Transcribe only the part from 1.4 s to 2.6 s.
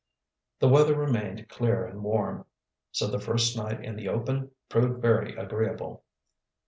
clear and warm,